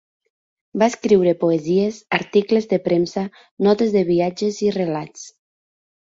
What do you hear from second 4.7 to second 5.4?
relats.